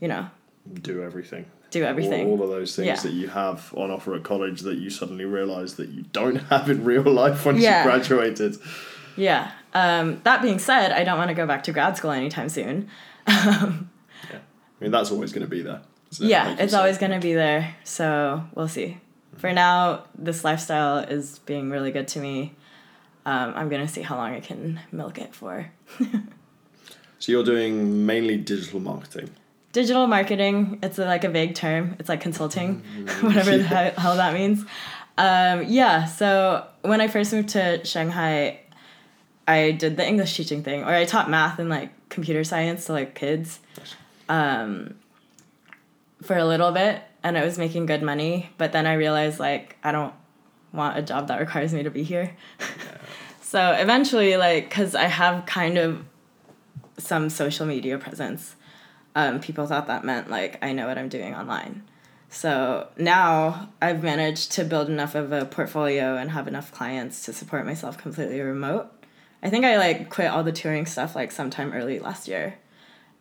[0.00, 0.28] you know,
[0.82, 1.46] do everything.
[1.70, 2.26] Do everything.
[2.28, 2.96] All, all of those things yeah.
[2.96, 6.70] that you have on offer at college that you suddenly realize that you don't have
[6.70, 7.82] in real life once yeah.
[7.82, 8.56] you graduated.
[9.16, 9.50] Yeah.
[9.74, 12.88] Um, that being said, I don't want to go back to grad school anytime soon.
[13.28, 13.90] Um,
[14.80, 15.80] I mean, that's always going to be there.
[16.18, 17.74] Yeah, like it's always going to be there.
[17.84, 18.98] So we'll see.
[19.36, 22.54] For now, this lifestyle is being really good to me.
[23.24, 25.70] Um, I'm going to see how long I can milk it for.
[27.18, 29.30] so you're doing mainly digital marketing?
[29.72, 31.96] Digital marketing, it's a, like a vague term.
[31.98, 33.26] It's like consulting, mm-hmm.
[33.26, 33.90] whatever yeah.
[33.90, 34.64] the hell that means.
[35.18, 38.60] Um, yeah, so when I first moved to Shanghai,
[39.48, 42.92] I did the English teaching thing, or I taught math and like computer science to
[42.92, 43.60] like kids
[44.28, 44.96] um,
[46.22, 48.50] for a little bit, and I was making good money.
[48.58, 50.14] But then I realized like I don't
[50.72, 52.36] want a job that requires me to be here.
[53.40, 56.04] so eventually, like, because I have kind of
[56.98, 58.56] some social media presence,
[59.14, 61.82] um, people thought that meant like I know what I'm doing online.
[62.28, 67.32] So now I've managed to build enough of a portfolio and have enough clients to
[67.32, 68.88] support myself completely remote.
[69.42, 72.56] I think I like quit all the touring stuff like sometime early last year.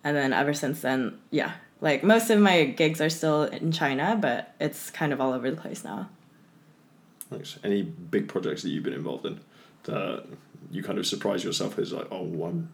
[0.05, 4.17] And then ever since then, yeah, like most of my gigs are still in China,
[4.19, 6.09] but it's kind of all over the place now.
[7.29, 7.59] Thanks.
[7.63, 9.39] Any big projects that you've been involved in
[9.83, 10.25] that
[10.71, 12.71] you kind of surprise yourself as like, oh, I'm,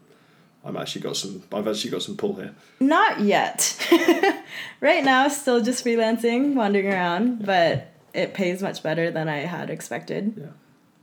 [0.64, 1.42] I'm actually got some.
[1.52, 2.54] I've actually got some pull here.
[2.80, 3.76] Not yet.
[4.80, 7.46] right now, still just freelancing, wandering around, yeah.
[7.46, 10.34] but it pays much better than I had expected.
[10.36, 10.46] Yeah.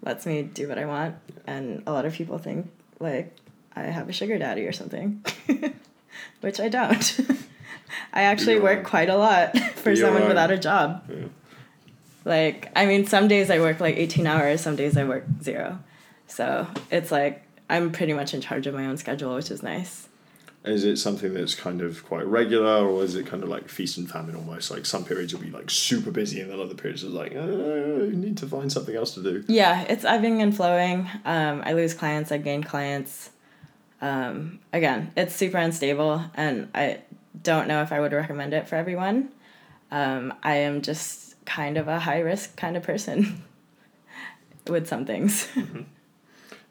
[0.01, 1.53] Lets me do what I want, yeah.
[1.55, 3.35] and a lot of people think like
[3.75, 5.23] I have a sugar daddy or something,
[6.41, 7.19] which I don't.
[8.13, 11.03] I actually work quite a lot for someone without a job.
[11.09, 11.25] Yeah.
[12.25, 15.79] Like, I mean, some days I work like 18 hours, some days I work zero.
[16.27, 20.07] So it's like I'm pretty much in charge of my own schedule, which is nice.
[20.65, 23.97] Is it something that's kind of quite regular, or is it kind of like feast
[23.97, 24.69] and famine almost?
[24.69, 28.03] Like some periods you'll be like super busy, and then other periods are like, oh,
[28.03, 29.45] you need to find something else to do.
[29.47, 31.09] Yeah, it's ebbing and flowing.
[31.23, 33.29] Um, I lose clients, I gain clients.
[34.01, 36.99] Um, again, it's super unstable, and I
[37.43, 39.29] don't know if I would recommend it for everyone.
[39.91, 43.43] Um, I am just kind of a high risk kind of person
[44.67, 45.47] with some things.
[45.55, 45.81] Mm-hmm.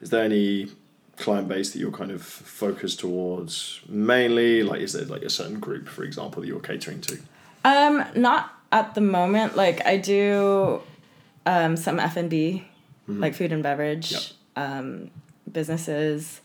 [0.01, 0.69] Is there any
[1.17, 4.63] client base that you're kind of focused towards mainly?
[4.63, 7.19] Like, is there like a certain group, for example, that you're catering to?
[7.65, 9.57] Um, not at the moment.
[9.57, 10.81] Like, I do
[11.45, 12.65] um, some F and B,
[13.09, 13.21] mm-hmm.
[13.21, 14.23] like food and beverage, yep.
[14.57, 15.11] um,
[15.51, 16.41] businesses,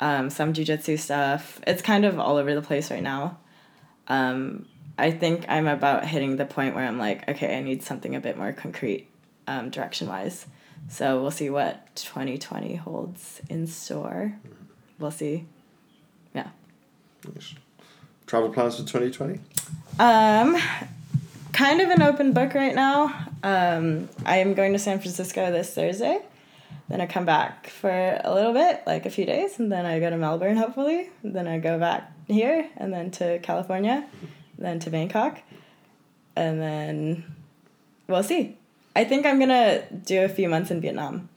[0.00, 1.60] um, some jujitsu stuff.
[1.66, 3.38] It's kind of all over the place right now.
[4.08, 4.66] Um,
[4.98, 8.20] I think I'm about hitting the point where I'm like, okay, I need something a
[8.20, 9.08] bit more concrete,
[9.46, 10.46] um, direction wise.
[10.88, 14.34] So we'll see what 2020 holds in store.
[14.36, 14.64] Mm-hmm.
[14.98, 15.46] We'll see.
[16.34, 16.48] Yeah.
[17.34, 17.54] Nice.
[18.26, 19.40] Travel plans for 2020?
[19.98, 20.56] Um,
[21.52, 23.06] kind of an open book right now.
[23.42, 26.20] Um, I am going to San Francisco this Thursday.
[26.88, 30.00] Then I come back for a little bit, like a few days, and then I
[30.00, 31.10] go to Melbourne, hopefully.
[31.22, 34.06] Then I go back here, and then to California,
[34.58, 35.40] then to Bangkok,
[36.36, 37.24] and then
[38.06, 38.58] we'll see.
[38.94, 41.28] I think I'm gonna do a few months in Vietnam.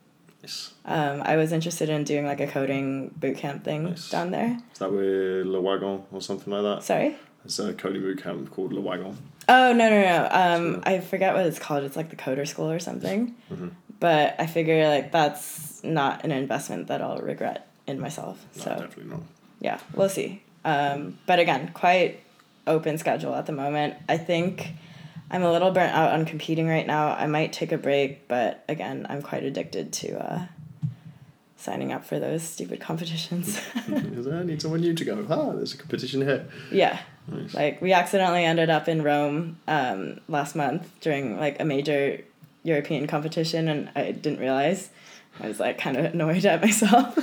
[0.44, 0.74] Nice.
[0.86, 4.10] Um, I was interested in doing like a coding boot camp thing nice.
[4.10, 4.60] down there.
[4.74, 6.84] Is that with Le Wagon or something like that?
[6.84, 7.16] Sorry.
[7.46, 9.18] It's a coding boot camp called Le Wagon.
[9.50, 10.28] Oh no no no!
[10.30, 10.82] Um, so.
[10.86, 11.84] I forget what it's called.
[11.84, 13.34] It's like the Coder School or something.
[13.52, 13.70] Mm-hmm.
[14.00, 18.46] But I figure like that's not an investment that I'll regret in myself.
[18.58, 19.22] No, so definitely not.
[19.60, 20.44] Yeah, we'll see.
[20.66, 22.22] Um, but again, quite
[22.68, 23.96] open schedule at the moment.
[24.08, 24.74] I think
[25.32, 27.14] I'm a little burnt out on competing right now.
[27.14, 30.46] I might take a break, but again, I'm quite addicted to uh,
[31.58, 33.60] signing up for those stupid competitions.
[33.76, 35.26] I need someone new to go.
[35.30, 36.48] Ah, there's a competition here.
[36.72, 37.00] Yeah.
[37.28, 37.54] Nice.
[37.54, 42.22] Like we accidentally ended up in Rome um, last month during like a major
[42.68, 44.90] European competition, and I didn't realize.
[45.40, 47.18] I was like kind of annoyed at myself,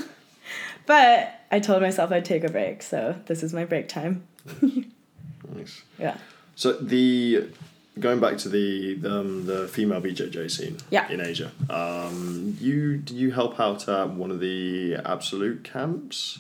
[0.87, 4.27] but I told myself I'd take a break, so this is my break time.
[4.63, 5.83] nice.
[5.99, 6.17] Yeah.
[6.57, 7.49] So the
[7.99, 11.09] going back to the the, um, the female BJJ scene yeah.
[11.11, 16.39] in Asia, um, you did you help out at one of the absolute camps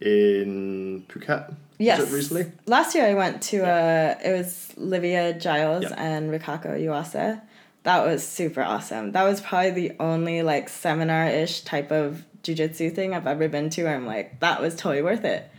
[0.00, 1.54] in Phuket?
[1.78, 2.10] Yes.
[2.10, 2.52] recently?
[2.66, 4.16] Last year I went to yeah.
[4.22, 5.94] uh it was Livia Giles yeah.
[5.96, 7.40] and Rikako Yuasa.
[7.84, 9.12] That was super awesome.
[9.12, 13.70] That was probably the only like seminar ish type of jujitsu thing I've ever been
[13.70, 15.50] to where I'm like, that was totally worth it.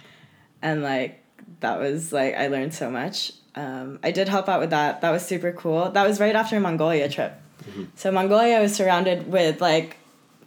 [0.62, 1.22] And like
[1.60, 5.02] that was like I learned so much um, I did help out with that.
[5.02, 5.92] That was super cool.
[5.92, 7.40] That was right after a Mongolia trip.
[7.64, 7.84] Mm-hmm.
[7.96, 9.98] So Mongolia was surrounded with like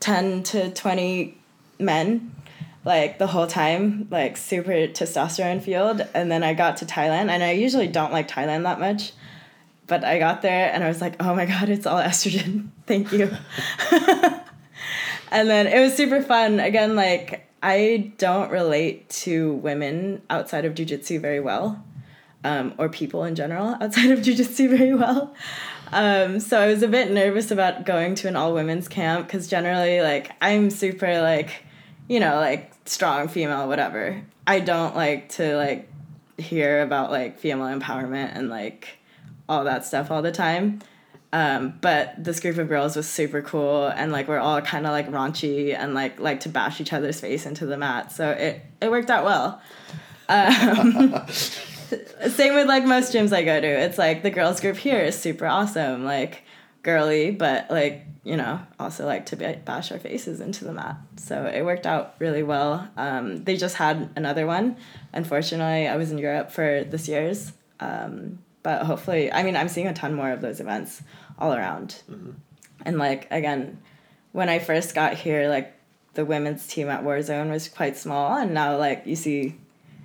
[0.00, 1.38] 10 to 20
[1.78, 2.32] men
[2.84, 6.06] like the whole time, like super testosterone field.
[6.14, 9.12] And then I got to Thailand, and I usually don't like Thailand that much.
[9.86, 12.68] But I got there and I was like, oh my God, it's all estrogen.
[12.86, 13.30] Thank you.
[15.30, 16.58] and then it was super fun.
[16.60, 21.84] Again, like, I don't relate to women outside of jujitsu very well
[22.46, 25.34] um, or people in general outside of jujitsu very well.
[25.92, 29.48] Um, so I was a bit nervous about going to an all women's camp because
[29.48, 31.64] generally, like, I'm super, like,
[32.08, 34.22] you know, like strong female, whatever.
[34.46, 35.88] I don't like to, like,
[36.38, 38.95] hear about, like, female empowerment and, like,
[39.48, 40.80] all that stuff all the time.
[41.32, 44.92] Um, but this group of girls was super cool and like we're all kind of
[44.92, 48.12] like raunchy and like like to bash each other's face into the mat.
[48.12, 49.60] So it it worked out well.
[50.28, 53.66] Um, same with like most gyms I go to.
[53.66, 56.42] It's like the girls group here is super awesome, like
[56.82, 60.96] girly, but like you know also like to bash our faces into the mat.
[61.16, 62.88] So it worked out really well.
[62.96, 64.76] Um, they just had another one.
[65.12, 67.52] Unfortunately, I was in Europe for this year's.
[67.78, 71.00] Um, but hopefully, I mean, I'm seeing a ton more of those events
[71.38, 72.02] all around.
[72.10, 72.32] Mm-hmm.
[72.84, 73.78] And like again,
[74.32, 75.72] when I first got here, like
[76.14, 79.54] the women's team at Warzone was quite small, and now like you see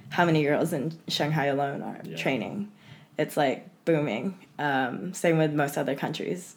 [0.10, 2.16] how many girls in Shanghai alone are yeah.
[2.16, 2.72] training.
[3.18, 4.38] It's like booming.
[4.60, 6.56] Um, same with most other countries.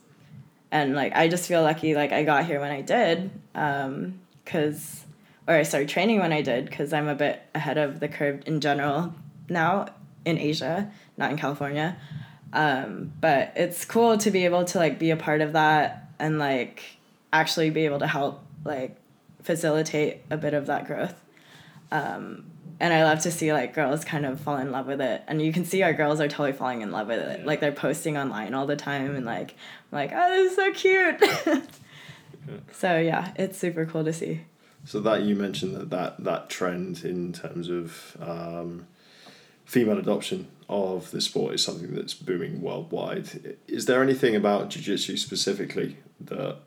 [0.71, 5.07] And like I just feel lucky like I got here when I did um, cuz
[5.49, 8.43] or I started training when I did cuz I'm a bit ahead of the curve
[8.45, 9.15] in general
[9.49, 9.87] now
[10.25, 11.97] in Asia, not in California.
[12.53, 16.39] Um, but it's cool to be able to like be a part of that and
[16.39, 16.85] like
[17.33, 18.97] actually be able to help like
[19.43, 21.15] facilitate a bit of that growth.
[21.91, 22.47] Um,
[22.81, 25.41] and I love to see like girls kind of fall in love with it, and
[25.41, 27.41] you can see our girls are totally falling in love with it.
[27.41, 27.47] Yeah.
[27.47, 29.55] Like they're posting online all the time, and like
[29.93, 31.21] I'm like, oh, this is so cute.
[31.47, 31.61] yeah.
[32.73, 34.43] So yeah, it's super cool to see.
[34.85, 38.87] So that you mentioned that that that trend in terms of um,
[39.65, 43.57] female adoption of the sport is something that's booming worldwide.
[43.69, 46.59] Is there anything about jiu-jitsu specifically that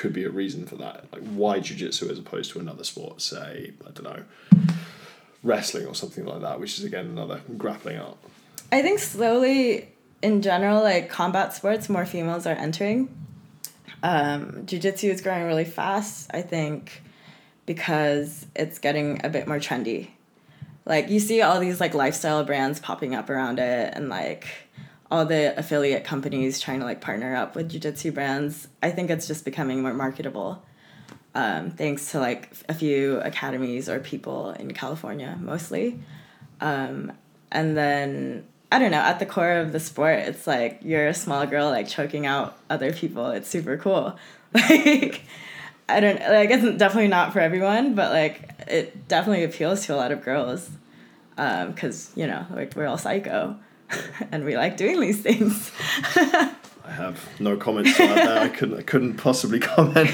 [0.00, 1.04] could be a reason for that.
[1.12, 4.24] Like why jujitsu as opposed to another sport, say I don't know,
[5.42, 8.16] wrestling or something like that, which is again another grappling art.
[8.72, 9.88] I think slowly,
[10.22, 13.14] in general, like combat sports, more females are entering.
[14.02, 16.30] Um, jiu-jitsu is growing really fast.
[16.32, 17.02] I think
[17.66, 20.08] because it's getting a bit more trendy.
[20.90, 24.48] Like you see all these like lifestyle brands popping up around it, and like
[25.10, 28.68] all the affiliate companies trying to like partner up with jiu-jitsu brands.
[28.82, 30.62] I think it's just becoming more marketable
[31.34, 36.00] um, thanks to like a few academies or people in california mostly.
[36.60, 37.12] Um,
[37.52, 41.14] and then i don't know at the core of the sport it's like you're a
[41.14, 43.30] small girl like choking out other people.
[43.30, 44.16] It's super cool.
[44.52, 45.22] Like
[45.88, 49.96] i don't like it's definitely not for everyone but like it definitely appeals to a
[49.96, 50.70] lot of girls
[51.68, 53.56] because um, you know like we're all psycho
[54.32, 55.72] and we like doing these things.
[56.84, 58.38] I have no comments on that.
[58.38, 58.78] I couldn't.
[58.78, 60.10] I couldn't possibly comment.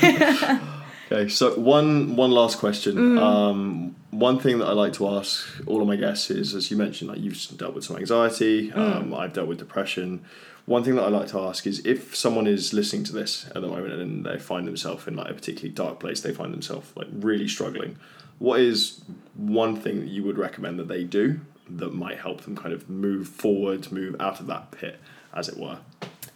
[1.10, 2.96] okay, so one one last question.
[2.96, 3.20] Mm.
[3.20, 6.76] Um, one thing that I like to ask all of my guests is, as you
[6.76, 8.70] mentioned, like you've dealt with some anxiety.
[8.70, 8.76] Mm.
[8.76, 10.24] Um, I've dealt with depression.
[10.66, 13.62] One thing that I like to ask is if someone is listening to this at
[13.62, 16.90] the moment and they find themselves in like a particularly dark place, they find themselves
[16.96, 17.98] like really struggling.
[18.38, 19.00] What is
[19.34, 22.88] one thing that you would recommend that they do that might help them kind of
[22.88, 25.00] move forward, move out of that pit,
[25.34, 25.78] as it were?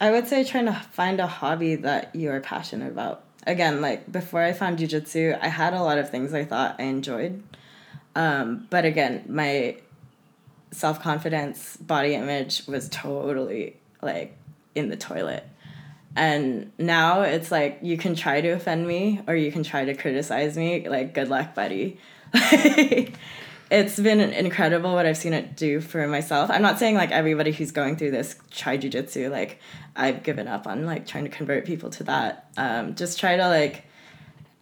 [0.01, 3.25] I would say trying to find a hobby that you are passionate about.
[3.47, 6.85] Again, like before I found jujitsu, I had a lot of things I thought I
[6.85, 7.43] enjoyed.
[8.15, 9.77] Um, but again, my
[10.73, 14.37] self confidence, body image was totally like
[14.75, 15.45] in the toilet.
[16.17, 19.95] And now it's like you can try to offend me or you can try to
[19.95, 20.89] criticize me.
[20.89, 21.99] Like, good luck, buddy.
[23.71, 26.51] it's been incredible what I've seen it do for myself.
[26.51, 29.31] I'm not saying like everybody who's going through this try jujitsu.
[29.31, 29.61] Like
[29.95, 32.51] I've given up on like trying to convert people to that.
[32.57, 33.85] Um, just try to like.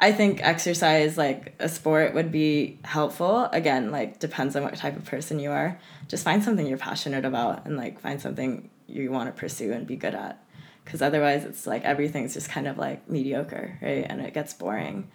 [0.00, 3.46] I think exercise like a sport would be helpful.
[3.46, 5.80] Again, like depends on what type of person you are.
[6.06, 9.88] Just find something you're passionate about and like find something you want to pursue and
[9.88, 10.40] be good at.
[10.88, 14.06] Because otherwise, it's like everything's just kind of like mediocre, right?
[14.08, 15.10] And it gets boring.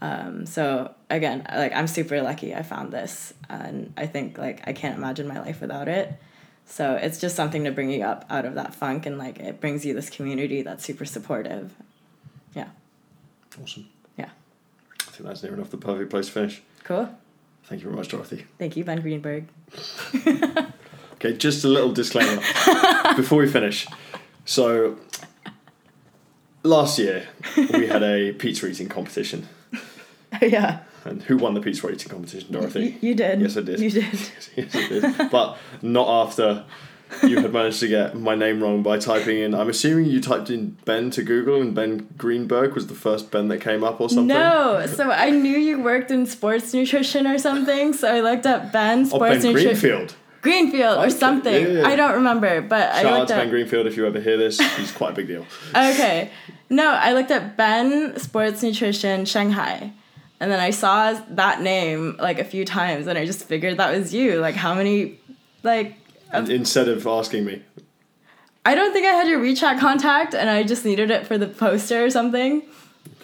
[0.00, 4.72] Um, so again, like I'm super lucky I found this, and I think like I
[4.72, 6.12] can't imagine my life without it.
[6.66, 9.60] So it's just something to bring you up out of that funk, and like it
[9.60, 11.72] brings you this community that's super supportive.
[12.52, 12.70] Yeah.
[13.62, 13.88] Awesome.
[14.18, 14.30] Yeah.
[15.02, 16.62] I think that's near enough the perfect place to finish.
[16.82, 17.08] Cool.
[17.66, 18.44] Thank you very much, Dorothy.
[18.58, 19.46] Thank you, Ben Greenberg.
[21.14, 22.42] okay, just a little disclaimer
[23.16, 23.86] before we finish.
[24.44, 24.98] So,
[26.62, 29.48] last year we had a pizza eating competition.
[29.74, 30.80] Oh, yeah.
[31.04, 32.98] And who won the pizza eating competition, Dorothy?
[33.00, 33.40] You, you did.
[33.40, 33.80] Yes, I did.
[33.80, 34.04] You did.
[34.12, 35.30] yes, yes, I did.
[35.30, 36.64] but not after
[37.22, 39.54] you had managed to get my name wrong by typing in.
[39.54, 43.48] I'm assuming you typed in Ben to Google, and Ben Greenberg was the first Ben
[43.48, 44.28] that came up, or something.
[44.28, 48.72] No, so I knew you worked in sports nutrition or something, so I looked up
[48.72, 49.68] Ben sports oh, Ben nutrition.
[49.68, 50.14] Greenfield.
[50.42, 51.52] Greenfield or something.
[51.62, 51.86] Yeah, yeah.
[51.86, 54.36] I don't remember, but Shout I looked out to Ben Greenfield if you ever hear
[54.36, 54.58] this.
[54.76, 55.46] He's quite a big deal.
[55.68, 56.30] okay,
[56.72, 59.92] no, I looked at Ben Sports Nutrition Shanghai,
[60.40, 63.96] and then I saw that name like a few times, and I just figured that
[63.96, 64.40] was you.
[64.40, 65.20] Like, how many,
[65.62, 65.96] like.
[66.30, 67.62] And instead of asking me.
[68.64, 71.46] I don't think I had your WeChat contact, and I just needed it for the
[71.46, 72.62] poster or something.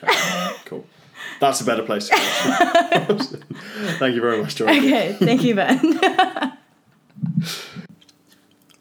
[0.02, 0.84] Okay, cool.
[1.40, 2.08] That's a better place.
[3.98, 4.66] Thank you very much, Joy.
[4.66, 5.78] Okay, thank you, Ben.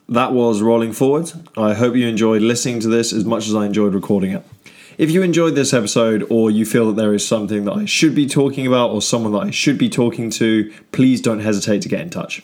[0.09, 1.31] That was Rolling Forward.
[1.57, 4.43] I hope you enjoyed listening to this as much as I enjoyed recording it.
[4.97, 8.15] If you enjoyed this episode or you feel that there is something that I should
[8.15, 11.89] be talking about or someone that I should be talking to, please don't hesitate to
[11.89, 12.41] get in touch.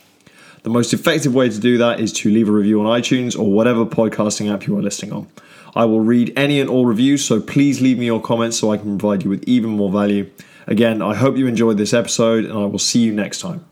[0.62, 3.52] The most effective way to do that is to leave a review on iTunes or
[3.52, 5.28] whatever podcasting app you are listening on.
[5.76, 8.78] I will read any and all reviews, so please leave me your comments so I
[8.78, 10.30] can provide you with even more value.
[10.68, 13.66] Again, I hope you enjoyed this episode and I will see you next time.